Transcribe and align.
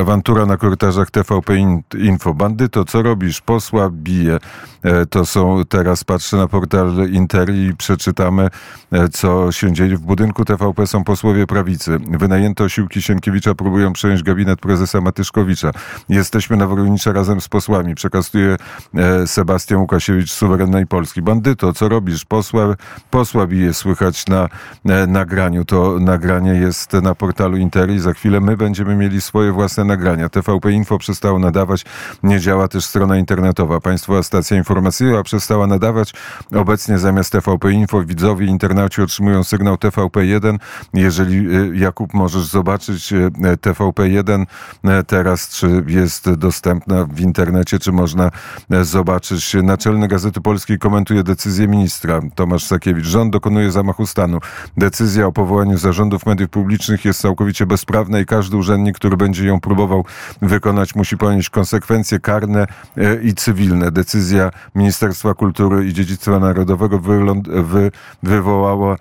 Awantura 0.00 0.46
na 0.46 0.56
korytarzach 0.56 1.10
TVP 1.10 1.56
Info. 1.98 2.34
Bandyto, 2.34 2.84
co 2.84 3.02
robisz? 3.02 3.40
Posła 3.40 3.90
bije. 3.90 4.38
E, 4.82 5.06
to 5.06 5.26
są, 5.26 5.62
teraz 5.68 6.04
patrzę 6.04 6.36
na 6.36 6.48
portal 6.48 7.10
Inter 7.10 7.54
i 7.54 7.74
przeczytamy, 7.78 8.48
e, 8.92 9.08
co 9.08 9.52
się 9.52 9.72
dzieje. 9.72 9.96
W 9.96 10.00
budynku 10.00 10.44
TVP 10.44 10.86
są 10.86 11.04
posłowie 11.04 11.46
prawicy. 11.46 11.98
Wynajęte 11.98 12.64
osiłki 12.64 13.02
Sienkiewicza 13.02 13.54
próbują 13.54 13.92
przejąć 13.92 14.22
gabinet 14.22 14.60
prezesa 14.60 15.00
Matyszkowicza. 15.00 15.70
Jesteśmy 16.08 16.56
na 16.56 16.66
Woronicza 16.66 17.12
razem 17.12 17.40
z 17.40 17.48
posłami. 17.48 17.94
Przekazuje 17.94 18.56
e, 18.94 19.26
Sebastian 19.26 19.80
Łukasiewicz 19.80 20.32
Suwerennej 20.32 20.86
Polski. 20.86 21.22
Bandyto, 21.22 21.72
co 21.72 21.88
robisz? 21.88 22.24
Posła, 22.24 22.74
posła 23.10 23.46
bije, 23.46 23.74
słychać 23.74 24.24
na 24.26 24.48
nagraniu. 25.08 25.64
To 25.64 26.00
nagranie 26.00 26.52
jest 26.52 26.92
na 26.92 27.14
portalu 27.14 27.56
Inter 27.56 27.90
i 27.90 27.98
za 27.98 28.12
chwilę 28.12 28.40
my 28.40 28.56
będziemy 28.56 28.96
mieli 28.96 29.20
swoje 29.20 29.52
własne 29.52 29.85
nagrania. 29.86 30.28
TVP 30.28 30.72
Info 30.72 30.98
przestało 30.98 31.38
nadawać, 31.38 31.84
nie 32.22 32.40
działa 32.40 32.68
też 32.68 32.84
strona 32.84 33.16
internetowa. 33.16 33.80
Państwowa 33.80 34.22
stacja 34.22 34.56
informacyjna 34.56 35.22
przestała 35.22 35.66
nadawać. 35.66 36.12
Obecnie 36.54 36.98
zamiast 36.98 37.32
TVP 37.32 37.72
Info 37.72 38.04
widzowie 38.04 38.46
internauci 38.46 39.02
otrzymują 39.02 39.44
sygnał 39.44 39.74
TVP1. 39.74 40.58
Jeżeli 40.94 41.56
y, 41.56 41.76
Jakub 41.76 42.14
możesz 42.14 42.44
zobaczyć 42.44 43.12
y, 43.12 43.30
TVP1 43.40 44.42
y, 44.42 45.04
teraz, 45.04 45.48
czy 45.48 45.84
jest 45.86 46.30
dostępna 46.32 47.04
w 47.04 47.20
internecie, 47.20 47.78
czy 47.78 47.92
można 47.92 48.30
zobaczyć. 48.82 49.56
Naczelny 49.62 50.08
Gazety 50.08 50.40
Polskiej 50.40 50.78
komentuje 50.78 51.22
decyzję 51.22 51.68
ministra 51.68 52.20
Tomasz 52.34 52.64
Sakiewicz. 52.64 53.06
Rząd 53.06 53.32
dokonuje 53.32 53.72
zamachu 53.72 54.06
stanu. 54.06 54.38
Decyzja 54.76 55.26
o 55.26 55.32
powołaniu 55.32 55.78
zarządów 55.78 56.26
mediów 56.26 56.50
publicznych 56.50 57.04
jest 57.04 57.20
całkowicie 57.20 57.66
bezprawna 57.66 58.20
i 58.20 58.26
każdy 58.26 58.56
urzędnik, 58.56 58.96
który 58.96 59.16
będzie 59.16 59.46
ją 59.46 59.60
próbował 59.60 59.75
wykonać, 60.42 60.94
musi 60.94 61.16
ponieść 61.16 61.50
konsekwencje 61.50 62.20
karne 62.20 62.66
e, 62.96 63.22
i 63.22 63.34
cywilne. 63.34 63.90
Decyzja 63.90 64.50
Ministerstwa 64.74 65.34
Kultury 65.34 65.86
i 65.86 65.92
Dziedzictwa 65.92 66.38
Narodowego 66.38 66.98
wy, 67.46 67.90
wywołała 68.22 68.96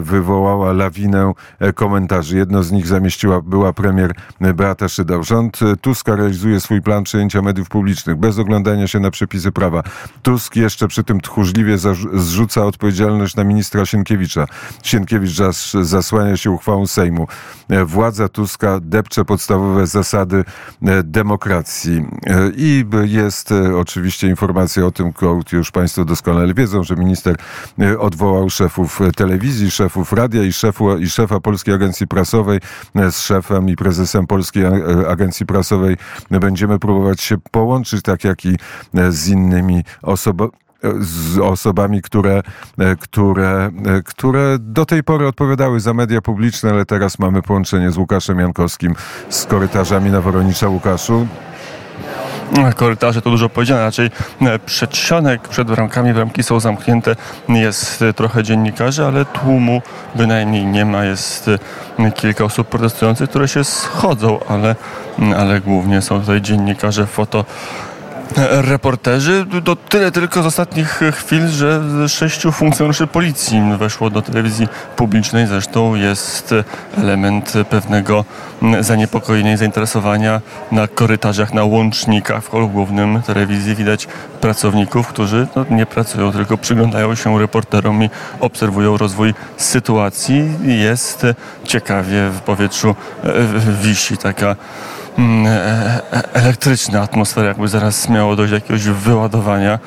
wywołała 0.00 0.72
lawinę 0.72 1.32
e, 1.58 1.72
komentarzy. 1.72 2.36
Jedno 2.36 2.62
z 2.62 2.72
nich 2.72 2.86
zamieściła 2.86 3.40
była 3.40 3.72
premier 3.72 4.14
Beata 4.54 4.88
Szydał. 4.88 5.24
Rząd 5.24 5.62
e, 5.62 5.76
Tuska 5.76 6.16
realizuje 6.16 6.60
swój 6.60 6.82
plan 6.82 7.04
przejęcia 7.04 7.42
mediów 7.42 7.68
publicznych 7.68 8.16
bez 8.16 8.38
oglądania 8.38 8.86
się 8.86 9.00
na 9.00 9.10
przepisy 9.10 9.52
prawa. 9.52 9.82
Tusk 10.22 10.56
jeszcze 10.56 10.88
przy 10.88 11.04
tym 11.04 11.20
tchórzliwie 11.20 11.78
zrzuca 12.14 12.64
odpowiedzialność 12.64 13.36
na 13.36 13.44
ministra 13.44 13.86
Sienkiewicza. 13.86 14.46
Sienkiewicz 14.82 15.30
zas 15.30 15.72
zasłania 15.82 16.36
się 16.36 16.50
uchwałą 16.50 16.86
Sejmu. 16.86 17.26
Władza 17.86 18.28
Tuska 18.28 18.80
depcze 18.82 19.24
podstawowe 19.24 19.86
zasady 19.86 20.44
demokracji. 21.04 22.04
I 22.56 22.84
jest 23.04 23.54
oczywiście 23.76 24.26
informacja 24.26 24.86
o 24.86 24.90
tym, 24.90 25.12
już 25.52 25.70
Państwo 25.70 26.04
doskonale 26.04 26.54
wiedzą, 26.54 26.82
że 26.82 26.96
minister 26.96 27.36
odwołał 27.98 28.50
szefów 28.50 29.00
telewizji, 29.16 29.59
telewizji, 29.60 29.70
szefów 29.70 30.12
radia 30.12 30.42
i, 30.42 30.52
szefu, 30.52 30.98
i 30.98 31.10
szefa 31.10 31.40
Polskiej 31.40 31.74
Agencji 31.74 32.06
Prasowej 32.06 32.60
z 33.10 33.20
szefem 33.20 33.68
i 33.68 33.76
prezesem 33.76 34.26
Polskiej 34.26 34.64
Agencji 35.08 35.46
Prasowej 35.46 35.96
będziemy 36.30 36.78
próbować 36.78 37.20
się 37.20 37.36
połączyć, 37.50 38.02
tak 38.02 38.24
jak 38.24 38.44
i 38.44 38.56
z 39.10 39.28
innymi 39.28 39.84
osobami 40.02 40.50
z 41.00 41.38
osobami, 41.38 42.02
które, 42.02 42.42
które, 43.00 43.70
które 44.04 44.56
do 44.58 44.86
tej 44.86 45.02
pory 45.02 45.26
odpowiadały 45.26 45.80
za 45.80 45.94
media 45.94 46.20
publiczne, 46.20 46.70
ale 46.70 46.84
teraz 46.84 47.18
mamy 47.18 47.42
połączenie 47.42 47.90
z 47.90 47.96
Łukaszem 47.96 48.38
Jankowskim 48.38 48.94
z 49.28 49.44
korytarzami 49.44 50.10
na 50.10 50.20
Woronicza. 50.20 50.68
Łukaszu, 50.68 51.26
korytarze 52.76 53.22
to 53.22 53.30
dużo 53.30 53.48
powiedziane, 53.48 53.80
raczej 53.80 54.10
e, 54.42 54.58
przedsionek 54.58 55.48
przed 55.48 55.68
bramkami, 55.68 56.12
bramki 56.12 56.42
są 56.42 56.60
zamknięte, 56.60 57.16
jest 57.48 58.02
e, 58.02 58.12
trochę 58.12 58.42
dziennikarzy, 58.42 59.04
ale 59.04 59.24
tłumu 59.24 59.82
bynajmniej 60.14 60.66
nie 60.66 60.84
ma, 60.84 61.04
jest 61.04 61.50
e, 61.98 62.12
kilka 62.12 62.44
osób 62.44 62.68
protestujących, 62.68 63.30
które 63.30 63.48
się 63.48 63.64
schodzą, 63.64 64.38
ale, 64.48 64.76
ale 65.36 65.60
głównie 65.60 66.02
są 66.02 66.20
tutaj 66.20 66.40
dziennikarze, 66.40 67.06
foto 67.06 67.44
reporterzy. 68.36 69.46
To 69.64 69.76
tyle 69.76 70.12
tylko 70.12 70.42
z 70.42 70.46
ostatnich 70.46 71.00
chwil, 71.12 71.48
że 71.48 71.82
sześciu 72.08 72.52
funkcjonariuszy 72.52 73.06
policji 73.06 73.62
weszło 73.78 74.10
do 74.10 74.22
telewizji 74.22 74.68
publicznej. 74.96 75.46
Zresztą 75.46 75.94
jest 75.94 76.54
element 76.98 77.52
pewnego 77.70 78.24
zaniepokojenia 78.80 79.52
i 79.52 79.56
zainteresowania 79.56 80.40
na 80.72 80.88
korytarzach, 80.88 81.54
na 81.54 81.64
łącznikach 81.64 82.44
w 82.44 82.48
holu 82.48 82.68
głównym 82.68 83.22
telewizji. 83.22 83.74
Widać 83.74 84.08
pracowników, 84.40 85.06
którzy 85.06 85.46
no, 85.56 85.64
nie 85.70 85.86
pracują, 85.86 86.32
tylko 86.32 86.58
przyglądają 86.58 87.14
się 87.14 87.38
reporterom 87.38 88.02
i 88.02 88.10
obserwują 88.40 88.96
rozwój 88.96 89.34
sytuacji. 89.56 90.44
Jest 90.64 91.26
ciekawie 91.64 92.28
w 92.28 92.40
powietrzu 92.40 92.94
wisi 93.82 94.16
taka 94.16 94.56
Mm, 95.18 95.46
e, 95.46 95.50
e, 96.12 96.34
elektryczna 96.34 97.00
atmosfera, 97.00 97.48
jakby 97.48 97.68
zaraz 97.68 98.08
miało 98.08 98.36
dojść 98.36 98.50
do 98.50 98.56
jakiegoś 98.56 98.82
wyładowania. 98.82 99.78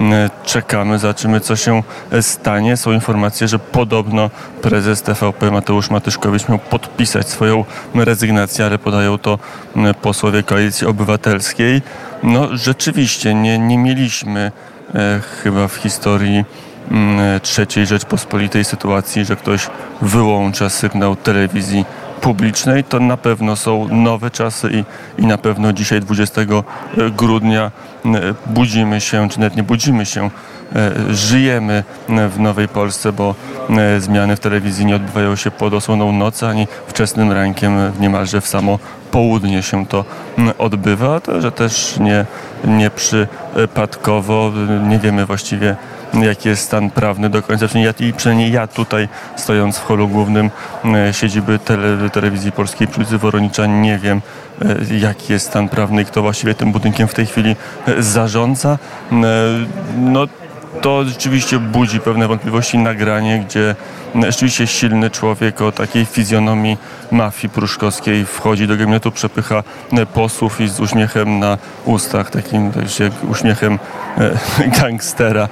Mm, 0.00 0.30
czekamy, 0.44 0.98
zobaczymy 0.98 1.40
co 1.40 1.56
się 1.56 1.82
stanie. 2.20 2.76
Są 2.76 2.92
informacje, 2.92 3.48
że 3.48 3.58
podobno 3.58 4.30
prezes 4.62 5.02
TVP 5.02 5.50
Mateusz 5.50 5.90
Matyszkowicz 5.90 6.48
miał 6.48 6.58
podpisać 6.58 7.28
swoją 7.28 7.64
rezygnację, 7.94 8.66
ale 8.66 8.78
podają 8.78 9.18
to 9.18 9.38
mm, 9.76 9.94
posłowie 9.94 10.42
Koalicji 10.42 10.86
Obywatelskiej. 10.86 11.82
No 12.22 12.56
rzeczywiście 12.56 13.34
nie, 13.34 13.58
nie 13.58 13.78
mieliśmy 13.78 14.52
e, 14.94 15.20
chyba 15.42 15.68
w 15.68 15.74
historii 15.74 16.44
trzeciej 17.42 17.86
Rzeczpospolitej 17.86 18.64
sytuacji, 18.64 19.24
że 19.24 19.36
ktoś 19.36 19.70
wyłącza 20.00 20.68
sygnał 20.68 21.16
telewizji 21.16 21.84
publicznej, 22.22 22.84
to 22.84 23.00
na 23.00 23.16
pewno 23.16 23.56
są 23.56 23.88
nowe 23.88 24.30
czasy 24.30 24.70
i, 24.72 24.84
i 25.22 25.26
na 25.26 25.38
pewno 25.38 25.72
dzisiaj 25.72 26.00
20 26.00 26.40
e, 26.40 26.46
grudnia 27.10 27.70
e, 28.04 28.10
budzimy 28.46 29.00
się, 29.00 29.28
czy 29.28 29.40
nawet 29.40 29.56
nie 29.56 29.62
budzimy 29.62 30.06
się, 30.06 30.30
e, 30.76 31.14
żyjemy 31.14 31.84
w 32.08 32.40
Nowej 32.40 32.68
Polsce, 32.68 33.12
bo 33.12 33.34
zmiany 33.98 34.36
w 34.36 34.40
telewizji 34.40 34.86
nie 34.86 34.96
odbywają 34.96 35.36
się 35.36 35.50
pod 35.50 35.74
osłoną 35.74 36.12
nocy, 36.12 36.46
ani 36.46 36.66
wczesnym 36.86 37.32
rankiem 37.32 37.92
niemalże 38.00 38.40
w 38.40 38.46
samo 38.46 38.78
południe 39.10 39.62
się 39.62 39.86
to 39.86 40.04
odbywa, 40.58 41.20
to 41.20 41.40
że 41.40 41.52
też 41.52 41.98
nie, 42.00 42.26
nie 42.64 42.90
przypadkowo, 42.90 44.52
nie 44.88 44.98
wiemy 44.98 45.26
właściwie 45.26 45.76
jaki 46.20 46.48
jest 46.48 46.62
stan 46.62 46.90
prawny 46.90 47.30
do 47.30 47.42
końca. 47.42 47.66
I 48.00 48.12
przynajmniej 48.12 48.52
ja 48.52 48.66
tutaj, 48.66 49.08
stojąc 49.36 49.78
w 49.78 49.84
holu 49.84 50.08
głównym 50.08 50.50
e, 50.84 51.12
siedziby 51.12 51.58
tele, 51.58 52.10
telewizji 52.10 52.52
polskiej 52.52 52.88
przy 52.88 53.00
ulicy 53.00 53.18
Woronicza, 53.18 53.66
nie 53.66 53.98
wiem, 53.98 54.22
e, 54.62 54.94
jaki 54.98 55.32
jest 55.32 55.46
stan 55.46 55.68
prawny 55.68 56.02
i 56.02 56.04
kto 56.04 56.22
właściwie 56.22 56.54
tym 56.54 56.72
budynkiem 56.72 57.08
w 57.08 57.14
tej 57.14 57.26
chwili 57.26 57.56
e, 57.86 58.02
zarządza. 58.02 58.78
No, 59.96 60.26
to 60.80 61.04
rzeczywiście 61.04 61.58
budzi 61.58 62.00
pewne 62.00 62.28
wątpliwości. 62.28 62.78
Nagranie, 62.78 63.44
gdzie 63.48 63.74
rzeczywiście 64.14 64.66
silny 64.66 65.10
człowiek 65.10 65.60
o 65.60 65.72
takiej 65.72 66.04
fizjonomii 66.06 66.76
mafii 67.10 67.50
pruszkowskiej 67.50 68.24
wchodzi 68.24 68.66
do 68.66 68.76
gabinetu, 68.76 69.10
przepycha 69.10 69.62
posłów 70.14 70.60
i 70.60 70.68
z 70.68 70.80
uśmiechem 70.80 71.38
na 71.38 71.58
ustach, 71.84 72.30
takim 72.30 72.72
uśmiechem 73.30 73.78
gangstera 74.80 75.48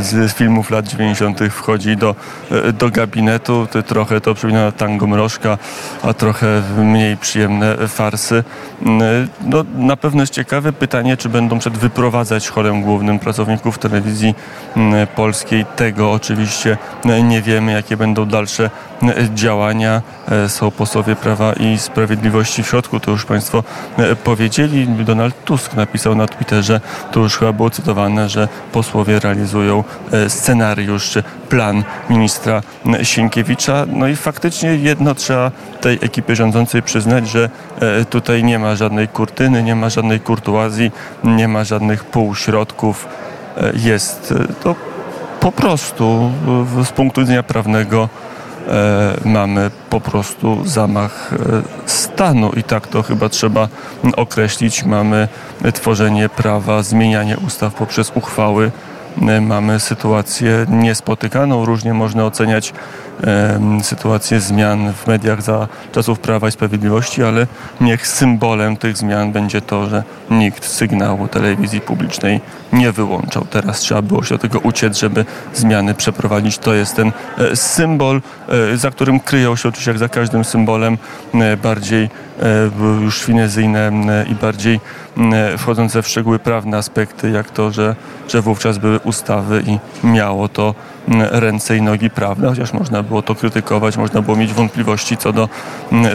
z 0.00 0.34
filmów 0.34 0.70
lat 0.70 0.88
90. 0.88 1.40
wchodzi 1.50 1.96
do, 1.96 2.14
e, 2.50 2.72
do 2.72 2.90
gabinetu. 2.90 3.68
Trochę 3.86 4.20
to 4.20 4.34
przypomina 4.34 4.72
tango 4.72 5.06
mrożka, 5.06 5.58
a 6.02 6.14
trochę 6.14 6.62
mniej 6.78 7.16
przyjemne 7.16 7.76
farsy. 7.88 8.44
No, 9.40 9.64
na 9.74 9.96
pewno 9.96 10.22
jest 10.22 10.32
ciekawe 10.32 10.72
pytanie, 10.72 11.16
czy 11.16 11.28
będą 11.28 11.58
przed 11.58 11.78
wyprowadzać 11.78 12.48
chorem 12.48 12.82
głównym 12.82 13.18
pracowników 13.18 13.78
telewizji 13.78 14.34
polskiej. 15.16 15.64
Tego 15.76 16.12
oczywiście 16.12 16.76
nie 17.24 17.42
wiemy, 17.42 17.72
jakie 17.72 17.96
będą 17.96 18.26
dalsze 18.26 18.70
działania. 19.34 20.02
E, 20.30 20.48
są 20.48 20.70
posłowie 20.70 21.16
Prawa 21.16 21.52
i 21.52 21.78
Sprawiedliwości 21.78 22.62
w 22.62 22.66
środku, 22.66 23.00
to 23.00 23.10
już 23.10 23.24
Państwo 23.24 23.64
e, 23.96 24.16
powiedzieli. 24.16 24.86
Donald 24.86 25.44
Tusk 25.44 25.74
napisał 25.74 26.14
na 26.14 26.26
Twitterze, 26.26 26.80
to 27.12 27.20
już 27.20 27.38
chyba 27.38 27.52
było 27.52 27.70
cytowane, 27.70 28.28
że 28.28 28.48
posłowie 28.72 29.20
realizują 29.20 29.84
e, 30.12 30.30
scenariusz 30.30 31.10
czy 31.10 31.22
plan 31.48 31.84
ministra 32.10 32.62
Sienkiewicza. 33.02 33.86
No 33.92 34.08
i 34.08 34.16
faktycznie 34.16 34.76
jedno 34.76 35.14
trzeba 35.14 35.50
tej 35.80 35.98
ekipie 36.02 36.36
rządzącej 36.36 36.82
przyznać, 36.82 37.28
że 37.28 37.50
tutaj 38.10 38.44
nie 38.44 38.58
ma 38.58 38.76
żadnej 38.76 39.08
kurtyny, 39.08 39.62
nie 39.62 39.74
ma 39.74 39.90
żadnej 39.90 40.20
kurtuazji, 40.20 40.90
nie 41.24 41.48
ma 41.48 41.64
żadnych 41.64 42.04
półśrodków. 42.04 43.08
Jest 43.74 44.34
to 44.62 44.74
po 45.40 45.52
prostu 45.52 46.30
z 46.84 46.92
punktu 46.92 47.20
widzenia 47.20 47.42
prawnego 47.42 48.08
mamy 49.24 49.70
po 49.90 50.00
prostu 50.00 50.64
zamach 50.64 51.30
stanu 51.86 52.50
i 52.50 52.62
tak 52.62 52.86
to 52.86 53.02
chyba 53.02 53.28
trzeba 53.28 53.68
określić. 54.16 54.84
Mamy 54.84 55.28
tworzenie 55.74 56.28
prawa, 56.28 56.82
zmienianie 56.82 57.36
ustaw 57.46 57.74
poprzez 57.74 58.12
uchwały 58.14 58.70
mamy 59.40 59.80
sytuację 59.80 60.66
niespotykaną. 60.68 61.64
Różnie 61.64 61.94
można 61.94 62.24
oceniać 62.24 62.72
sytuację 63.82 64.40
zmian 64.40 64.92
w 64.92 65.06
mediach 65.06 65.42
za 65.42 65.68
czasów 65.92 66.18
Prawa 66.18 66.48
i 66.48 66.52
Sprawiedliwości, 66.52 67.22
ale 67.22 67.46
niech 67.80 68.06
symbolem 68.06 68.76
tych 68.76 68.96
zmian 68.96 69.32
będzie 69.32 69.60
to, 69.60 69.86
że 69.86 70.02
nikt 70.30 70.64
sygnału 70.64 71.28
telewizji 71.28 71.80
publicznej 71.80 72.40
nie 72.72 72.92
wyłączał. 72.92 73.46
Teraz 73.50 73.78
trzeba 73.78 74.02
było 74.02 74.22
się 74.22 74.34
do 74.34 74.38
tego 74.38 74.58
uciec, 74.58 74.98
żeby 74.98 75.24
zmiany 75.54 75.94
przeprowadzić. 75.94 76.58
To 76.58 76.74
jest 76.74 76.96
ten 76.96 77.12
e, 77.38 77.56
symbol, 77.56 78.22
e, 78.72 78.76
za 78.76 78.90
którym 78.90 79.20
kryją 79.20 79.56
się 79.56 79.68
oczywiście 79.68 79.90
jak 79.90 79.98
za 79.98 80.08
każdym 80.08 80.44
symbolem 80.44 80.98
e, 81.34 81.56
bardziej 81.56 82.26
już 83.02 83.22
finezyjne 83.22 83.92
i 84.30 84.34
bardziej 84.34 84.80
wchodzące 85.58 86.02
w 86.02 86.08
szczegóły 86.08 86.38
prawne 86.38 86.76
aspekty, 86.76 87.30
jak 87.30 87.50
to, 87.50 87.70
że, 87.70 87.96
że 88.28 88.42
wówczas 88.42 88.78
były 88.78 88.98
ustawy 88.98 89.62
i 89.66 90.06
miało 90.06 90.48
to 90.48 90.74
ręce 91.30 91.76
i 91.76 91.82
nogi 91.82 92.10
prawne, 92.10 92.48
chociaż 92.48 92.72
można 92.72 93.02
było 93.06 93.22
to 93.22 93.34
krytykować, 93.34 93.96
można 93.96 94.22
było 94.22 94.36
mieć 94.36 94.52
wątpliwości 94.52 95.16
co 95.16 95.32
do 95.32 95.48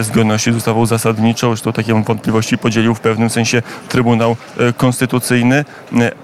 zgodności 0.00 0.52
z 0.52 0.56
ustawą 0.56 0.86
zasadniczą, 0.86 1.48
zresztą 1.48 1.72
takie 1.72 2.02
wątpliwości 2.02 2.58
podzielił 2.58 2.94
w 2.94 3.00
pewnym 3.00 3.30
sensie 3.30 3.62
Trybunał 3.88 4.36
Konstytucyjny, 4.76 5.64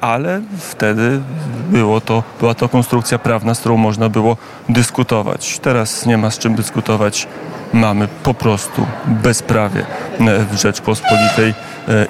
ale 0.01 0.41
wtedy 0.59 1.21
było 1.71 2.01
to, 2.01 2.23
była 2.41 2.55
to 2.55 2.69
konstrukcja 2.69 3.19
prawna, 3.19 3.55
z 3.55 3.61
którą 3.61 3.77
można 3.77 4.09
było 4.09 4.37
dyskutować. 4.69 5.59
Teraz 5.59 6.07
nie 6.07 6.19
ma 6.19 6.31
z 6.31 6.39
czym 6.39 6.55
dyskutować. 6.55 7.29
Mamy 7.73 8.09
po 8.23 8.35
prostu 8.35 8.87
bezprawie 9.07 9.87
w 10.51 10.57
Rzeczpospolitej 10.57 11.55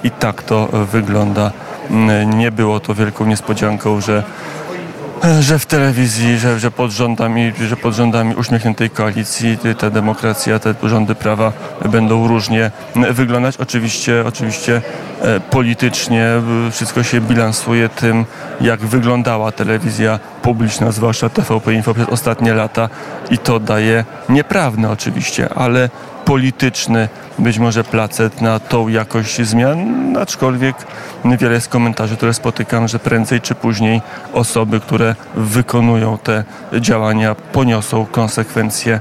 i 0.05 0.11
tak 0.11 0.43
to 0.43 0.69
wygląda. 0.93 1.53
Nie 2.27 2.51
było 2.53 2.81
to 2.81 2.95
wielką 2.95 3.27
niespodzianką, 3.27 4.01
że 4.01 4.23
że 5.41 5.59
w 5.59 5.67
telewizji, 5.67 6.39
że, 6.39 6.59
że, 6.59 6.71
pod 6.71 6.91
rządami, 6.91 7.53
że 7.69 7.77
pod 7.77 7.95
rządami 7.95 8.35
uśmiechniętej 8.35 8.91
koalicji 8.91 9.59
ta 9.79 9.91
demokracja, 9.91 10.59
te 10.59 10.75
rządy 10.83 11.15
prawa 11.15 11.53
będą 11.89 12.29
różnie 12.29 12.71
wyglądać. 13.11 13.57
Oczywiście, 13.57 14.25
oczywiście 14.27 14.83
e, 15.23 15.41
politycznie 15.41 16.25
e, 16.25 16.43
wszystko 16.71 17.03
się 17.03 17.21
bilansuje 17.21 17.89
tym, 17.89 18.25
jak 18.61 18.81
wyglądała 18.81 19.53
telewizja 19.53 20.19
publiczna, 20.43 20.93
zwłaszcza 20.93 21.29
TVP 21.29 21.73
Info 21.73 21.95
przez 21.95 22.09
ostatnie 22.09 22.55
lata 22.55 22.89
i 23.31 23.39
to 23.39 23.61
daje 23.61 24.05
nieprawne 24.29 24.91
oczywiście, 24.91 25.49
ale 25.55 25.91
polityczny 26.29 27.09
być 27.39 27.59
może 27.59 27.85
placet 27.85 28.41
na 28.41 28.59
tą 28.61 28.89
jakość 28.89 29.43
zmian, 29.43 30.17
aczkolwiek 30.17 30.77
wiele 31.25 31.55
jest 31.55 31.69
komentarzy, 31.69 32.17
które 32.17 32.35
spotykam, 32.35 32.89
że 32.89 32.99
prędzej 32.99 33.41
czy 33.41 33.55
później 33.55 34.03
osoby, 34.33 34.81
które 34.81 35.15
wykonują 35.35 36.19
te 36.19 36.45
działania 36.81 37.35
poniosą 37.35 38.07
konsekwencje 38.07 39.01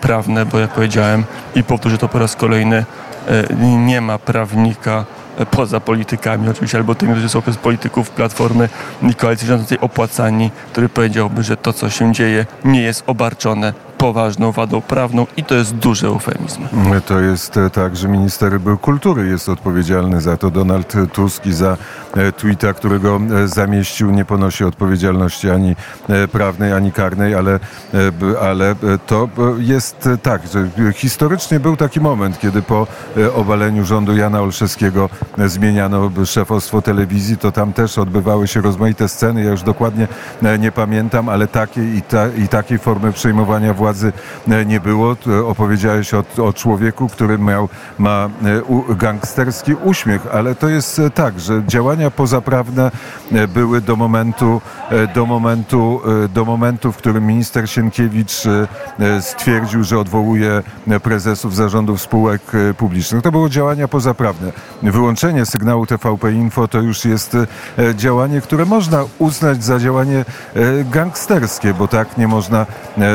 prawne, 0.00 0.46
bo 0.46 0.58
jak 0.58 0.70
powiedziałem 0.70 1.24
i 1.54 1.62
powtórzę 1.62 1.98
to 1.98 2.08
po 2.08 2.18
raz 2.18 2.36
kolejny, 2.36 2.84
e, 3.28 3.54
nie 3.76 4.00
ma 4.00 4.18
prawnika 4.18 5.04
poza 5.50 5.80
politykami 5.80 6.48
oczywiście, 6.48 6.78
albo 6.78 6.94
tymi, 6.94 7.12
którzy 7.12 7.28
są 7.28 7.42
przez 7.42 7.56
polityków 7.56 8.10
Platformy 8.10 8.68
i 9.02 9.14
koalicji 9.14 9.48
rządzącej 9.48 9.80
opłacani, 9.80 10.50
który 10.72 10.88
powiedziałby, 10.88 11.42
że 11.42 11.56
to, 11.56 11.72
co 11.72 11.90
się 11.90 12.12
dzieje, 12.12 12.46
nie 12.64 12.82
jest 12.82 13.02
obarczone 13.06 13.72
poważną 13.98 14.52
wadą 14.52 14.80
prawną 14.80 15.26
i 15.36 15.44
to 15.44 15.54
jest 15.54 15.74
duży 15.74 16.06
eufemizm. 16.06 16.62
To 17.06 17.20
jest 17.20 17.56
e, 17.56 17.70
tak, 17.70 17.96
że 17.96 18.08
minister 18.08 18.60
kultury 18.80 19.28
jest 19.28 19.48
odpowiedzialny 19.48 20.20
za 20.20 20.36
to. 20.36 20.50
Donald 20.50 20.92
Tusk 21.12 21.46
i 21.46 21.52
za 21.52 21.76
e, 22.16 22.32
tweeta, 22.32 22.72
którego 22.72 23.20
e, 23.44 23.48
zamieścił, 23.48 24.10
nie 24.10 24.24
ponosi 24.24 24.64
odpowiedzialności 24.64 25.50
ani 25.50 25.76
prawnej, 26.32 26.72
ani 26.72 26.92
karnej, 26.92 27.34
ale, 27.34 27.60
ale 28.42 28.74
to 29.06 29.28
jest 29.58 30.08
tak, 30.22 30.42
że 30.46 30.68
historycznie 30.92 31.60
był 31.60 31.76
taki 31.76 32.00
moment, 32.00 32.38
kiedy 32.40 32.62
po 32.62 32.86
obaleniu 33.34 33.84
rządu 33.84 34.16
Jana 34.16 34.40
Olszewskiego 34.40 35.10
zmieniano 35.46 36.10
szefostwo 36.24 36.82
telewizji, 36.82 37.38
to 37.38 37.52
tam 37.52 37.72
też 37.72 37.98
odbywały 37.98 38.48
się 38.48 38.60
rozmaite 38.60 39.08
sceny. 39.08 39.44
Ja 39.44 39.50
już 39.50 39.62
dokładnie 39.62 40.08
nie 40.58 40.72
pamiętam, 40.72 41.28
ale 41.28 41.46
takiej 41.46 41.96
i, 41.96 42.02
ta, 42.02 42.28
i 42.28 42.48
takiej 42.48 42.78
formy 42.78 43.12
przejmowania 43.12 43.74
władzy 43.74 43.87
władzy 43.88 44.12
e, 44.48 44.64
nie 44.64 44.80
było. 44.80 45.16
Opowiedziałeś 45.46 46.14
o, 46.14 46.24
o 46.38 46.52
człowieku, 46.52 47.08
który 47.08 47.38
miał, 47.38 47.68
ma 47.98 48.28
e, 48.90 48.94
gangsterski 48.94 49.74
uśmiech, 49.74 50.26
ale 50.32 50.54
to 50.54 50.68
jest 50.68 50.98
e, 50.98 51.10
tak, 51.10 51.40
że 51.40 51.62
działania 51.66 52.10
pozaprawne 52.10 52.90
były 53.48 53.80
do 53.80 53.96
momentu, 53.96 54.60
do 55.14 55.26
momentu, 55.26 56.00
do 56.34 56.44
momentu, 56.44 56.92
w 56.92 56.96
którym 56.96 57.26
minister 57.26 57.70
Sienkiewicz 57.70 58.42
stwierdził, 59.20 59.84
że 59.84 59.98
odwołuje 59.98 60.62
prezesów 61.02 61.56
zarządów 61.56 62.00
spółek 62.00 62.42
publicznych. 62.76 63.22
To 63.22 63.32
było 63.32 63.48
działania 63.48 63.88
pozaprawne. 63.88 64.52
Wyłączenie 64.82 65.46
sygnału 65.46 65.86
TVP 65.86 66.32
Info 66.32 66.68
to 66.68 66.78
już 66.78 67.04
jest 67.04 67.36
działanie, 67.94 68.40
które 68.40 68.64
można 68.64 69.04
uznać 69.18 69.64
za 69.64 69.78
działanie 69.78 70.24
gangsterskie, 70.90 71.74
bo 71.74 71.88
tak 71.88 72.18
nie 72.18 72.28
można 72.28 72.66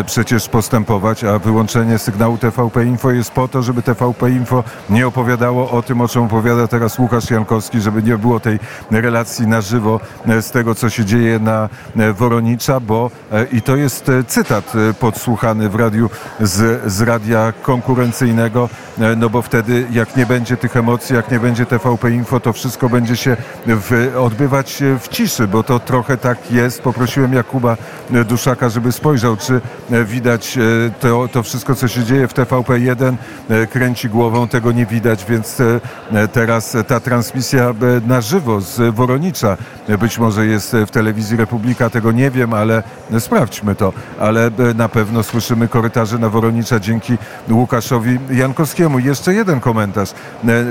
przecież 0.05 0.49
po 0.49 0.62
postępować, 0.63 1.23
a 1.23 1.39
wyłączenie 1.39 1.97
sygnału 1.97 2.37
TVP 2.37 2.85
Info 2.85 3.11
jest 3.11 3.31
po 3.31 3.47
to, 3.47 3.63
żeby 3.63 3.81
TVP 3.81 4.31
Info 4.31 4.63
nie 4.89 5.07
opowiadało 5.07 5.71
o 5.71 5.81
tym, 5.81 6.01
o 6.01 6.07
czym 6.07 6.21
opowiada 6.23 6.67
teraz 6.67 6.99
Łukasz 6.99 7.31
Jankowski, 7.31 7.81
żeby 7.81 8.03
nie 8.03 8.17
było 8.17 8.39
tej 8.39 8.59
relacji 8.91 9.47
na 9.47 9.61
żywo 9.61 9.99
e, 10.27 10.41
z 10.41 10.51
tego, 10.51 10.75
co 10.75 10.89
się 10.89 11.05
dzieje 11.05 11.39
na 11.39 11.69
e, 11.97 12.13
Woronicza, 12.13 12.79
bo 12.79 13.11
e, 13.31 13.45
i 13.45 13.61
to 13.61 13.75
jest 13.75 14.11
cytat 14.27 14.73
podsłuchany 14.99 15.69
w 15.69 15.75
radiu 15.75 16.09
z, 16.39 16.91
z 16.91 17.01
radia 17.01 17.53
konkurencyjnego, 17.61 18.69
no 19.17 19.29
bo 19.29 19.41
wtedy 19.41 19.87
jak 19.91 20.15
nie 20.15 20.25
będzie 20.25 20.57
tych 20.57 20.77
emocji, 20.77 21.15
jak 21.15 21.31
nie 21.31 21.39
będzie 21.39 21.65
TVP 21.65 22.11
Info, 22.11 22.39
to 22.39 22.53
wszystko 22.53 22.89
będzie 22.89 23.15
się 23.15 23.37
w, 23.67 24.13
odbywać 24.17 24.83
w 24.99 25.07
ciszy, 25.07 25.47
bo 25.47 25.63
to 25.63 25.79
trochę 25.79 26.17
tak 26.17 26.51
jest. 26.51 26.81
Poprosiłem 26.81 27.33
Jakuba 27.33 27.77
Duszaka, 28.09 28.69
żeby 28.69 28.91
spojrzał, 28.91 29.37
czy 29.37 29.61
widać 30.05 30.52
E, 30.57 30.91
to, 30.99 31.27
to 31.31 31.43
wszystko, 31.43 31.75
co 31.75 31.87
się 31.87 32.03
dzieje 32.03 32.27
w 32.27 32.33
TVP1 32.33 33.15
e, 33.49 33.67
kręci 33.67 34.09
głową, 34.09 34.47
tego 34.47 34.71
nie 34.71 34.85
widać, 34.85 35.25
więc 35.25 35.59
e, 35.59 36.27
teraz 36.27 36.77
ta 36.87 36.99
transmisja 36.99 37.73
na 38.07 38.21
żywo 38.21 38.61
z 38.61 38.95
Woronicza 38.95 39.57
być 39.99 40.19
może 40.19 40.45
jest 40.45 40.75
w 40.87 40.91
telewizji 40.91 41.37
Republika, 41.37 41.89
tego 41.89 42.11
nie 42.11 42.31
wiem, 42.31 42.53
ale 42.53 42.83
sprawdźmy 43.19 43.75
to. 43.75 43.93
Ale 44.19 44.51
na 44.75 44.89
pewno 44.89 45.23
słyszymy 45.23 45.67
korytarze 45.67 46.17
na 46.17 46.29
Woronicza 46.29 46.79
dzięki 46.79 47.17
Łukaszowi 47.49 48.19
Jankowskiemu. 48.31 48.99
Jeszcze 48.99 49.33
jeden 49.33 49.59
komentarz. 49.59 50.13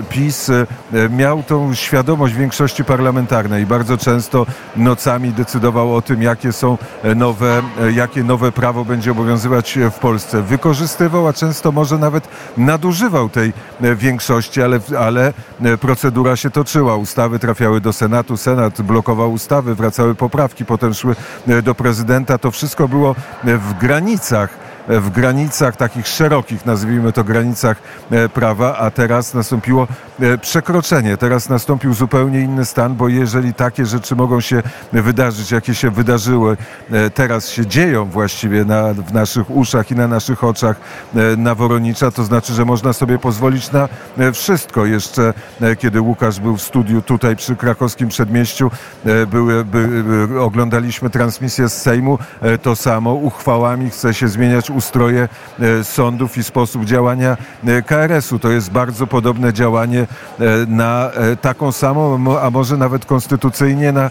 PiS 0.09 0.51
miał 1.11 1.43
tą 1.43 1.75
świadomość 1.75 2.35
większości 2.35 2.85
parlamentarnej. 2.85 3.67
Bardzo 3.67 3.99
często 3.99 4.47
nocami 4.77 5.33
decydował 5.33 5.97
o 5.97 6.03
tym, 6.03 6.23
jakie 6.23 6.53
są 6.53 6.79
nowe, 7.17 7.63
jakie 7.95 8.25
nowe 8.25 8.53
prawo 8.53 8.85
będzie 8.85 9.13
obowiązywać 9.13 9.72
w 9.81 9.99
Polsce. 9.99 10.43
Wykorzystywał, 10.43 11.29
a 11.29 11.33
często 11.33 11.73
może 11.73 11.99
nawet 11.99 12.29
nadużywał 12.57 13.29
tej 13.29 13.53
e, 13.83 13.95
większości, 13.95 14.63
ale, 14.63 14.81
ale 14.99 15.33
e, 15.63 15.79
procedura 15.79 16.37
się 16.37 16.51
toczyła. 16.51 16.97
Ustawy 16.97 17.39
trafiały 17.39 17.81
do 17.81 17.93
Senatu, 17.93 18.37
Senat 18.37 18.83
blokował 18.83 19.33
ustawy, 19.33 19.75
wracały 19.75 20.15
poprawki, 20.15 20.65
potem 20.65 20.95
szły 20.95 21.17
e, 21.49 21.63
do 21.63 21.75
prezydenta. 21.75 22.39
To 22.39 22.51
wszystko 22.51 22.89
było 22.89 23.15
w 23.45 23.75
granicach 23.81 24.62
w 24.89 25.11
granicach 25.11 25.77
takich 25.77 26.07
szerokich, 26.07 26.67
nazwijmy 26.67 27.13
to 27.13 27.25
granicach 27.25 27.77
e, 28.11 28.29
prawa, 28.29 28.79
a 28.79 28.91
teraz 28.91 29.35
nastąpiło 29.35 29.89
e, 30.21 30.39
przekroczenie. 30.39 31.17
Teraz 31.17 31.49
nastąpił 31.49 31.95
zupełnie 31.95 32.41
inny 32.41 32.65
stan, 32.65 32.95
bo 32.95 33.09
jeżeli 33.09 33.55
takie 33.55 33.87
rzeczy 33.87 34.17
mogą 34.17 34.41
się 34.41 34.63
wydarzyć, 34.93 35.51
jakie 35.51 35.75
się 35.75 35.91
wydarzyły, 35.91 36.57
e, 36.93 37.11
teraz 37.11 37.49
się 37.49 37.67
dzieją 37.67 38.05
właściwie 38.05 38.65
na, 38.65 38.95
w 38.95 39.13
naszych 39.13 39.51
uszach 39.51 39.91
i 39.91 39.95
na 39.95 40.09
naszych 40.09 40.45
oczach 40.45 40.77
na 41.37 41.55
Woronicza, 41.55 42.11
to 42.11 42.25
znaczy, 42.25 42.53
że 42.53 42.65
można 42.65 42.93
sobie 42.93 43.19
pozwolić 43.19 43.73
na 43.73 43.89
wszystko. 44.33 44.87
Jeszcze 44.87 45.35
kiedy 45.79 46.01
Łukasz 46.01 46.41
był 46.41 46.57
w 46.57 46.63
studiu 46.63 47.03
tutaj 47.03 47.37
przy 47.37 47.57
krakowskim 47.57 48.09
przedmieściu, 48.09 48.71
były, 49.27 49.65
by, 49.65 50.41
oglądaliśmy 50.41 51.11
transmisję 51.11 51.69
z 51.69 51.83
Sejmu, 51.83 52.19
to 52.63 52.77
samo 52.77 53.15
uchwałami 53.15 53.91
chce 53.91 54.15
się 54.15 54.29
zmieniać 54.29 54.71
ustroje 54.73 55.29
sądów 55.83 56.39
i 56.39 56.45
sposób 56.45 56.85
działania 56.85 57.37
KRS-u. 57.87 58.39
To 58.39 58.51
jest 58.51 58.71
bardzo 58.71 59.07
podobne 59.07 59.53
działanie 59.53 60.07
na 60.67 61.11
taką 61.41 61.73
samą, 61.73 62.39
a 62.41 62.51
może 62.51 62.77
nawet 62.77 63.05
konstytucyjnie 63.05 63.93
na 63.93 64.11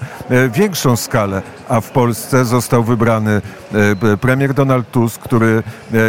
większą 0.49 0.95
skalę. 0.95 1.41
A 1.69 1.81
w 1.81 1.89
Polsce 1.89 2.45
został 2.45 2.83
wybrany 2.83 3.41
premier 4.21 4.53
Donald 4.53 4.91
Tusk, 4.91 5.21
który 5.21 5.63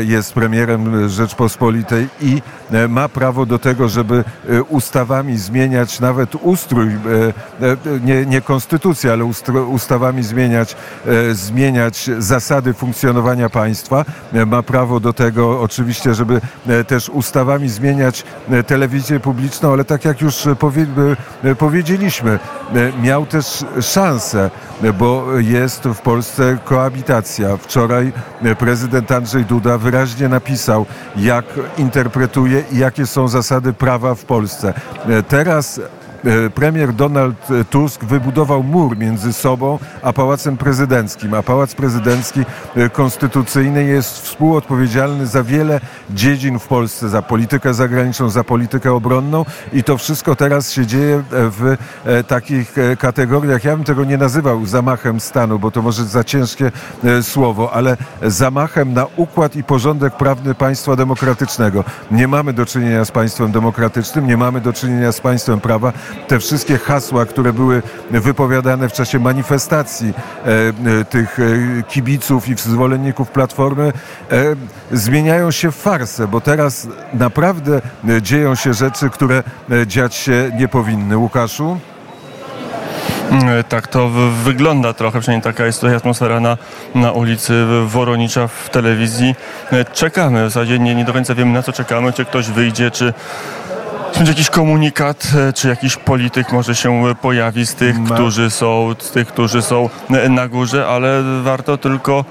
jest 0.05 0.33
premierem 0.33 1.09
Rzeczpospolitej 1.09 2.09
i 2.21 2.43
ma 2.89 3.09
prawo 3.09 3.47
do 3.47 3.59
tego, 3.59 3.89
żeby 3.89 4.25
ustawami 4.69 5.37
zmieniać 5.37 6.01
nawet 6.01 6.35
ustrój, 6.35 6.89
nie, 8.05 8.27
nie 8.27 8.41
konstytucję, 8.41 9.13
ale 9.13 9.25
ustawami 9.69 10.23
zmieniać, 10.23 10.77
zmieniać 11.33 12.11
zasady 12.19 12.75
funkcjonowania 12.75 13.51
państwa. 13.51 14.05
Ma 14.47 14.63
prawo 14.63 15.01
do 15.01 15.13
tego 15.13 15.61
oczywiście, 15.61 16.15
żeby 16.15 16.41
też 16.87 17.09
ustawami 17.09 17.69
zmieniać 17.69 18.25
telewizję 18.67 19.21
publiczną, 19.21 19.73
ale 19.73 19.85
tak 19.85 20.05
jak 20.05 20.21
już 20.21 20.49
powiedzieliśmy, 21.59 22.39
miał 23.03 23.27
też 23.27 23.65
szansę, 23.81 24.51
bo 24.99 25.39
jest 25.39 25.83
w 25.83 26.01
Polsce 26.01 26.59
koabitacja. 26.65 27.57
Wczoraj 27.57 28.13
prezydent 28.59 29.13
Andrzej 29.13 29.45
Duda 29.45 29.79
wyraźnie 29.79 30.29
napisał, 30.29 30.87
jak 31.17 31.45
interpretuje 31.79 32.65
i 32.73 32.79
jakie 32.79 33.07
są 33.07 33.29
zasady 33.29 33.73
prawa 33.73 34.15
w 34.15 34.25
Polsce. 34.25 34.75
Teraz 35.29 35.81
E, 35.81 36.02
premier 36.55 36.93
Donald 36.93 37.49
Tusk 37.71 38.05
wybudował 38.05 38.63
mur 38.63 38.99
między 38.99 39.33
sobą 39.33 39.79
a 40.03 40.13
Pałacem 40.13 40.57
Prezydenckim, 40.57 41.35
a 41.35 41.43
Pałac 41.43 41.75
Prezydencki 41.75 42.41
e, 42.77 42.91
konstytucyjny 42.91 43.85
jest 43.85 44.23
współodpowiedzialny 44.23 45.27
za 45.27 45.43
wiele 45.43 45.81
dziedzin 46.11 46.59
w 46.59 46.67
Polsce, 46.67 47.09
za 47.09 47.23
politykę 47.23 47.75
zagraniczną, 47.75 48.31
za 48.31 48.45
politykę 48.45 48.93
obronną 48.93 49.45
i 49.73 49.85
to 49.85 49.99
wszystko 49.99 50.37
teraz 50.37 50.73
się 50.73 50.87
dzieje 50.87 51.23
w 51.31 51.77
e, 52.05 52.25
takich 52.25 52.75
kategoriach. 52.99 53.65
Ja 53.65 53.77
bym 53.77 53.85
tego 53.85 54.05
nie 54.05 54.19
nazywał 54.19 54.67
zamachem 54.67 55.21
stanu, 55.21 55.59
bo 55.59 55.71
to 55.71 55.83
może 55.83 56.05
za 56.05 56.25
ciężkie 56.25 56.73
słowo, 57.23 57.73
ale 57.73 57.97
zamachem 58.23 58.93
na 58.93 59.07
układ 59.17 59.57
i 59.57 59.65
porządek 59.65 60.17
prawny 60.17 60.55
państwa 60.55 60.97
demokratycznego. 60.97 61.85
Nie 62.11 62.29
mamy 62.29 62.53
do 62.53 62.67
czynienia 62.67 63.05
z 63.05 63.11
państwem 63.11 63.53
demokratycznym, 63.53 64.27
nie 64.27 64.37
mamy 64.37 64.61
do 64.61 64.73
czynienia 64.73 65.13
z 65.13 65.21
państwem 65.21 65.61
prawa, 65.61 65.93
te 66.29 66.39
wszystkie 66.39 66.79
hasła, 66.79 67.27
które 67.27 67.53
były 67.53 67.83
wypowiadane 68.11 68.89
w 68.89 68.93
czasie 68.93 69.19
manifestacji 69.19 70.13
e, 70.13 71.01
e, 71.01 71.05
tych 71.05 71.39
e, 71.39 71.43
kibiców 71.83 72.49
i 72.49 72.55
zwolenników 72.57 73.31
Platformy, 73.31 73.93
zmieniają 74.93 75.51
się 75.51 75.71
w 75.71 75.77
farsę, 75.77 76.29
bo 76.29 76.41
teraz 76.41 76.89
naprawdę 77.15 77.81
dzieją 78.23 78.55
się 78.55 78.75
rzeczy, 78.75 79.11
które 79.11 79.43
dziać 79.87 80.15
się 80.15 80.51
nie 80.59 80.69
powinny. 80.69 81.17
Łukaszu? 81.17 81.79
Tak 83.69 83.87
to 83.87 84.09
wygląda 84.45 84.93
trochę, 84.93 85.21
przynajmniej 85.21 85.53
taka 85.53 85.67
jest 85.67 85.81
tutaj 85.81 85.97
atmosfera 85.97 86.41
na, 86.41 86.57
na 86.95 87.13
ulicy 87.13 87.67
Woronicza 87.87 88.49
w 88.49 88.69
telewizji. 88.71 89.35
Czekamy, 89.93 90.47
w 90.47 90.51
zasadzie 90.51 90.79
nie, 90.79 90.95
nie 90.95 91.05
do 91.05 91.13
końca 91.13 91.35
wiemy 91.35 91.53
na 91.53 91.63
co 91.63 91.73
czekamy, 91.73 92.13
czy 92.13 92.25
ktoś 92.25 92.51
wyjdzie, 92.51 92.91
czy 92.91 93.15
czy 94.13 94.25
jakiś 94.25 94.51
komunikat, 94.51 95.33
e, 95.49 95.53
czy 95.53 95.69
jakiś 95.69 95.97
polityk 95.97 96.53
może 96.53 96.75
się 96.75 97.07
e, 97.07 97.15
pojawi 97.15 97.67
z 97.67 97.75
tych, 97.75 97.97
którzy 98.05 98.51
są, 98.51 98.95
z 98.99 99.11
tych, 99.11 99.29
którzy 99.29 99.63
są 99.63 99.89
e, 100.11 100.29
na 100.29 100.49
górze, 100.49 100.87
ale 100.87 101.23
warto 101.43 101.79
tylko 101.79 102.25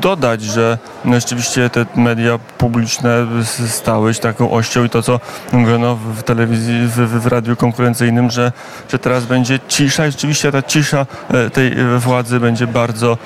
dodać, 0.00 0.42
że 0.42 0.78
rzeczywiście 1.04 1.70
te 1.70 1.86
media 1.96 2.38
publiczne 2.58 3.26
stały 3.68 4.14
się 4.14 4.20
taką 4.20 4.50
ością 4.50 4.84
i 4.84 4.88
to, 4.88 5.02
co 5.02 5.20
mówiono 5.52 5.96
w 5.96 6.22
telewizji, 6.22 6.86
w, 6.86 6.96
w 6.96 7.26
radiu 7.26 7.56
konkurencyjnym, 7.56 8.30
że, 8.30 8.52
że 8.88 8.98
teraz 8.98 9.24
będzie 9.24 9.58
cisza 9.68 10.06
i 10.06 10.10
rzeczywiście 10.10 10.52
ta 10.52 10.62
cisza 10.62 11.06
tej 11.52 11.76
władzy 11.98 12.40
będzie 12.40 12.66
bardzo, 12.66 13.18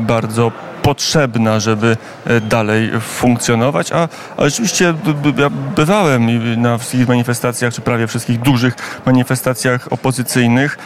bardzo 0.00 0.52
potrzebna, 0.84 1.60
żeby 1.60 1.96
e, 2.26 2.40
dalej 2.40 2.90
funkcjonować, 3.00 3.92
a, 3.92 4.08
a 4.36 4.44
rzeczywiście 4.44 4.94
ja 5.36 5.50
bywałem 5.50 6.62
na 6.62 6.78
wszystkich 6.78 7.08
manifestacjach, 7.08 7.74
czy 7.74 7.80
prawie 7.80 8.06
wszystkich 8.06 8.40
dużych 8.40 8.74
manifestacjach 9.06 9.92
opozycyjnych 9.92 10.78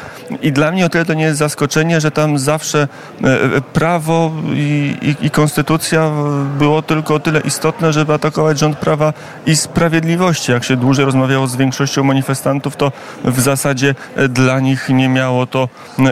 i 0.43 0.52
dla 0.52 0.71
mnie 0.71 0.87
o 0.87 0.88
tyle 0.88 1.05
to 1.05 1.14
nie 1.14 1.25
jest 1.25 1.38
zaskoczenie, 1.38 2.00
że 2.00 2.11
tam 2.11 2.38
zawsze 2.38 2.88
e, 3.25 3.26
e, 3.26 3.61
prawo 3.61 4.33
i, 4.55 4.97
i, 5.02 5.26
i 5.26 5.31
konstytucja 5.31 6.11
było 6.59 6.83
tylko 6.83 7.14
o 7.14 7.21
tyle 7.21 7.40
istotne, 7.40 7.93
żeby 7.93 8.12
atakować 8.12 8.59
rząd 8.59 8.78
prawa 8.78 9.12
i 9.47 9.57
sprawiedliwości. 9.57 10.52
Jak 10.52 10.64
się 10.64 10.76
dłużej 10.76 11.05
rozmawiało 11.05 11.47
z 11.47 11.57
większością 11.57 12.05
manifestantów, 12.05 12.76
to 12.76 12.93
w 13.25 13.40
zasadzie 13.40 13.95
dla 14.28 14.61
nich 14.61 14.88
nie 14.88 15.09
miało 15.09 15.47
to 15.47 15.69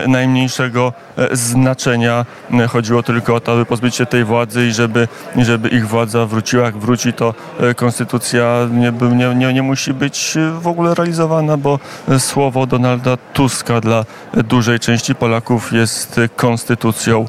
najmniejszego 0.07 0.93
znaczenia. 1.31 2.25
Chodziło 2.69 3.03
tylko 3.03 3.35
o 3.35 3.39
to, 3.39 3.53
aby 3.53 3.65
pozbyć 3.77 3.95
się 3.95 4.05
tej 4.05 4.23
władzy 4.23 4.67
i 4.67 4.71
żeby, 4.71 5.07
żeby 5.35 5.69
ich 5.69 5.87
władza 5.87 6.25
wróciła. 6.25 6.65
Jak 6.65 6.77
wróci, 6.77 7.13
to 7.13 7.33
e, 7.59 7.73
konstytucja 7.73 8.67
nie, 8.71 8.93
nie, 9.15 9.35
nie, 9.35 9.53
nie 9.53 9.61
musi 9.61 9.93
być 9.93 10.37
e, 10.37 10.51
w 10.51 10.67
ogóle 10.67 10.95
realizowana, 10.95 11.57
bo 11.57 11.79
słowo 12.17 12.65
Donalda 12.65 13.17
Tuska 13.33 13.81
dla 13.81 14.05
dużej 14.33 14.79
części 14.79 15.15
Polaków 15.15 15.73
jest 15.73 16.19
konstytucją, 16.35 17.25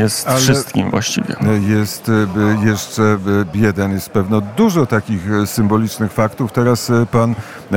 jest 0.00 0.28
Ale 0.28 0.38
wszystkim 0.38 0.90
właściwie. 0.90 1.36
Jest 1.68 2.08
e, 2.08 2.66
jeszcze 2.66 3.18
jeden, 3.54 3.92
jest 3.92 4.10
pewno 4.10 4.40
dużo 4.40 4.86
takich 4.86 5.22
symbolicznych 5.46 6.12
faktów. 6.12 6.52
Teraz 6.52 6.92
pan 7.10 7.34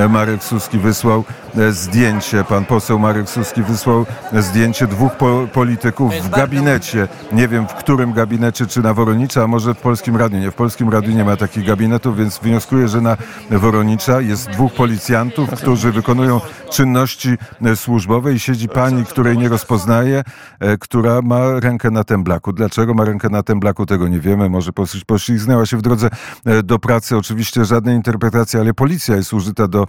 Marek 0.08 0.44
Suski 0.44 0.78
wysłał 0.78 1.24
zdjęcie, 1.70 2.44
pan 2.44 2.64
poseł 2.64 2.98
Marek 2.98 3.30
Suski 3.30 3.62
wysłał 3.62 4.06
zdjęcie 4.32 4.86
dwóch 4.86 5.12
po 5.12 5.46
polityków 5.52 6.14
w 6.14 6.30
gabinecie. 6.30 7.08
Nie 7.32 7.48
wiem 7.48 7.68
w 7.68 7.74
którym 7.74 7.97
gabinecie, 8.06 8.66
czy 8.66 8.82
na 8.82 8.94
Woronicza, 8.94 9.42
a 9.42 9.46
może 9.46 9.74
w 9.74 9.78
Polskim 9.78 10.16
Radiu. 10.16 10.38
Nie, 10.38 10.50
w 10.50 10.54
Polskim 10.54 10.88
Radiu 10.88 11.12
nie 11.12 11.24
ma 11.24 11.36
takich 11.36 11.66
gabinetów, 11.66 12.16
więc 12.16 12.38
wnioskuję, 12.38 12.88
że 12.88 13.00
na 13.00 13.16
Woronicza 13.50 14.20
jest 14.20 14.50
dwóch 14.50 14.72
policjantów, 14.72 15.50
którzy 15.50 15.92
wykonują 15.92 16.40
czynności 16.70 17.36
e, 17.62 17.76
służbowe 17.76 18.34
i 18.34 18.38
siedzi 18.38 18.68
pani, 18.68 19.04
której 19.04 19.38
nie 19.38 19.48
rozpoznaje, 19.48 20.24
e, 20.60 20.78
która 20.78 21.22
ma 21.22 21.60
rękę 21.60 21.90
na 21.90 22.04
temblaku. 22.04 22.52
Dlaczego 22.52 22.94
ma 22.94 23.04
rękę 23.04 23.28
na 23.28 23.42
temblaku, 23.42 23.86
tego 23.86 24.08
nie 24.08 24.20
wiemy. 24.20 24.48
Może 24.48 24.70
poślizgnęła 25.06 25.66
się 25.66 25.76
w 25.76 25.82
drodze 25.82 26.08
e, 26.44 26.62
do 26.62 26.78
pracy. 26.78 27.16
Oczywiście 27.16 27.64
żadnej 27.64 27.96
interpretacji, 27.96 28.58
ale 28.58 28.74
policja 28.74 29.16
jest 29.16 29.32
użyta 29.32 29.68
do 29.68 29.86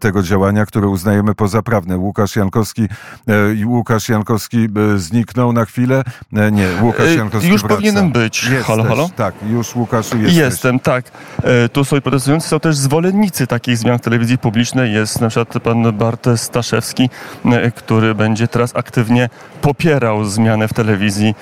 tego 0.00 0.22
działania, 0.22 0.66
które 0.66 0.88
uznajemy 0.88 1.34
pozaprawne. 1.34 1.98
Łukasz 1.98 2.36
Jankowski, 2.36 2.88
Łukasz 3.66 4.08
Jankowski 4.08 4.68
zniknął 4.96 5.52
na 5.52 5.64
chwilę. 5.64 6.04
Nie, 6.32 6.68
Łukasz 6.82 7.14
Jankowski 7.16 7.49
Już 7.50 7.62
powinienem 7.62 8.12
być. 8.12 8.44
Jesteś, 8.44 8.66
halo, 8.66 8.84
halo? 8.84 9.10
Tak, 9.16 9.34
już 9.50 9.76
Łukaszu 9.76 10.16
jesteś. 10.16 10.36
Jestem, 10.36 10.80
tak. 10.80 11.04
Tu 11.72 11.84
są 11.84 12.00
protestujący, 12.00 12.48
są 12.48 12.60
też 12.60 12.76
zwolennicy 12.76 13.46
takich 13.46 13.76
zmian 13.78 13.98
w 13.98 14.00
telewizji 14.00 14.38
publicznej. 14.38 14.92
Jest 14.92 15.20
na 15.20 15.28
przykład 15.28 15.62
pan 15.62 15.92
Bart 15.92 16.28
Staszewski, 16.36 17.10
który 17.74 18.14
będzie 18.14 18.48
teraz 18.48 18.76
aktywnie 18.76 19.28
popierał 19.62 20.24
zmianę 20.24 20.68
w 20.68 20.72
telewizji 20.72 21.34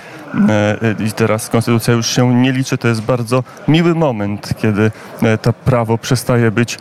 i 1.07 1.13
teraz 1.13 1.49
konstytucja 1.49 1.95
już 1.95 2.07
się 2.07 2.35
nie 2.35 2.53
liczy. 2.53 2.79
To 2.79 2.89
jest 2.89 3.03
bardzo 3.03 3.45
miły 3.69 3.95
moment, 3.95 4.55
kiedy 4.57 4.91
to 5.43 5.53
prawo 5.53 5.99
przestaje 5.99 6.51
być 6.51 6.79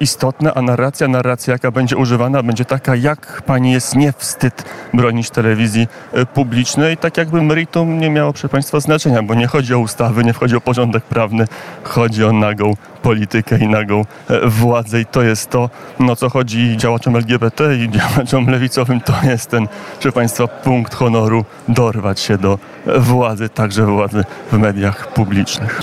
istotne, 0.00 0.54
a 0.54 0.62
narracja, 0.62 1.08
narracja 1.08 1.52
jaka 1.52 1.70
będzie 1.70 1.96
używana, 1.96 2.42
będzie 2.42 2.64
taka, 2.64 2.96
jak 2.96 3.42
pani 3.42 3.72
jest 3.72 3.96
nie 3.96 4.12
wstyd 4.12 4.64
bronić 4.94 5.30
telewizji 5.30 5.88
publicznej, 6.34 6.96
tak 6.96 7.16
jakby 7.16 7.42
meritum 7.42 7.98
nie 7.98 8.10
miało, 8.10 8.32
proszę 8.32 8.48
państwa, 8.58 8.80
znaczenia, 8.80 9.22
bo 9.22 9.34
nie 9.34 9.46
chodzi 9.46 9.74
o 9.74 9.78
ustawy, 9.78 10.24
nie 10.24 10.32
chodzi 10.32 10.56
o 10.56 10.60
porządek 10.60 11.04
prawny, 11.04 11.44
chodzi 11.82 12.24
o 12.24 12.32
nagą 12.32 12.76
politykę 13.02 13.58
i 13.58 13.68
nagą 13.68 14.04
e, 14.28 14.48
władzę 14.48 15.00
i 15.00 15.06
to 15.06 15.22
jest 15.22 15.50
to, 15.50 15.70
no 16.00 16.16
co 16.16 16.30
chodzi 16.30 16.76
działaczom 16.76 17.16
LGBT 17.16 17.76
i 17.76 17.90
działaczom 17.98 18.46
lewicowym, 18.50 19.00
to 19.00 19.12
jest 19.24 19.50
ten, 19.50 19.68
proszę 19.92 20.12
Państwa, 20.12 20.48
punkt 20.48 20.94
honoru 20.94 21.44
dorwać 21.68 22.20
się 22.20 22.38
do 22.38 22.58
władzy, 22.96 23.48
także 23.48 23.86
władzy 23.86 24.24
w 24.52 24.58
mediach 24.58 25.12
publicznych. 25.12 25.76